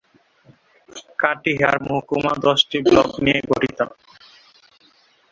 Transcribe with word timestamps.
কাটিহার 1.19 1.77
মহকুমা 1.85 2.33
দশটি 2.45 2.77
ব্লক 2.87 3.09
নিয়ে 3.23 3.39
গঠিত। 3.49 3.79